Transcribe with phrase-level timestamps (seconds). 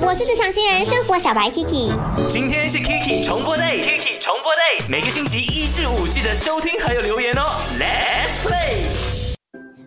[0.00, 1.92] 我是职场新人生活小白 Kiki，
[2.28, 7.42] 今天是 Kiki 重播 day，Kiki 重播 day，每个星期一至五记得收听还有留言哦
[7.78, 8.82] ，Let's play。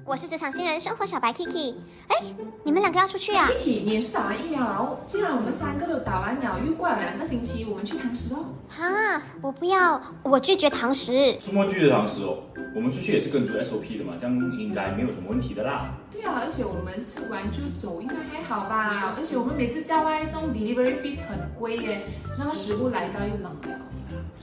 [0.05, 1.75] 我是职场新人生活小白 Kiki。
[2.07, 2.15] 哎，
[2.63, 8.45] 你们两个要出去啊？Kiki，你也是打完疫苗，然后既然我们三个都打完了，又过了两个星期，我们去堂食哦。
[8.69, 11.37] 哈，我不要，我拒绝堂食。
[11.41, 12.37] 什么拒绝堂食哦？
[12.77, 15.95] 我们出去也是跟足 SOP 的嘛，这样应该没有什么问题的啦。
[16.11, 19.15] 对啊，而且我们吃完就走，应该还好吧？
[19.17, 22.05] 而且我们每次叫外送 delivery fees 很贵耶，
[22.37, 23.79] 那个食物来到又冷了。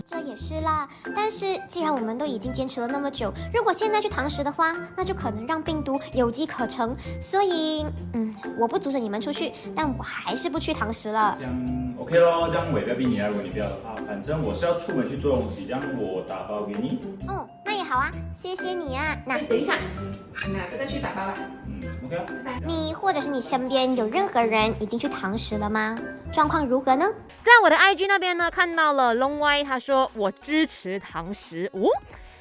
[0.05, 6.97] 这也是啦，但是既然我们都已经坚持了那么久，如果现在去堂食的话，那就可能让病毒有机可乘。
[7.23, 11.37] 所以，嗯，我不阻止你们出去，但我还是不去堂食了。
[11.39, 13.29] 这样 OK 咯，这样我也不要逼你啊。
[13.29, 16.99] 如果你不要的话，反正我是要出门去做东西，这样我打包给你。
[17.27, 19.17] 哦，那也好啊，谢谢你啊。
[19.27, 19.75] 那哎，等一下，
[20.49, 21.35] 那这个去打包吧。
[21.67, 22.25] 嗯，OK 啊。
[22.45, 22.67] 拜拜。
[22.67, 25.97] 你或者是你身边有任何人已经去堂食了吗？
[26.33, 27.07] 状况如何呢？
[27.43, 31.89] 在我的 IG 那边呢，看到了 Long Y，他说我支持堂食哦，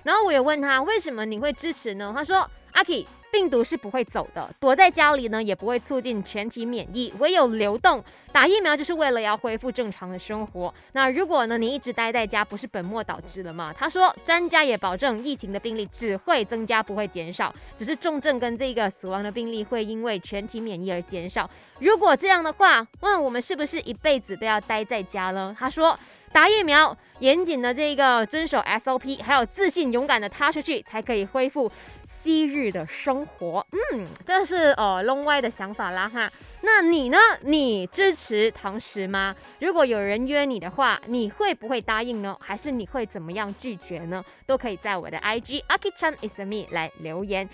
[0.04, 2.12] 然后我也问他为什么你会支持呢？
[2.16, 3.06] 他说阿 K。
[3.34, 8.04] 病毒是不会走的，躲在家里呢也不会促进全体免疫，唯有流动。
[8.32, 10.72] 打疫苗就是为了要恢复正常的生活。
[10.92, 13.74] 那如果呢你一直待在家，不是本末倒置了吗？
[13.76, 21.50] 他说专家也保证疫情的病例只会增加，不会减少，只是重症跟这个死亡的病例会因为全体免疫而减少。
[21.80, 25.56] 如果这样的话，问我们是不是一辈子都要待在家呢？
[25.58, 25.98] 他说
[26.32, 26.96] 打疫苗。
[27.24, 31.72] 严谨的这个遵守 SOP，还有自信勇敢的踏出去，才可以恢复
[32.06, 33.66] 昔日的生活。
[33.72, 36.30] 嗯，这是呃 Long Y 的想法啦哈。
[36.64, 37.18] 那你呢？
[37.44, 39.34] 你支持堂食吗？
[39.62, 42.36] 如果有人约你的话，你会不会答应呢？
[42.42, 44.22] 还是你会怎么样拒绝呢？
[44.46, 47.50] 都可以在我的 IG Aki Chan is me 来留言。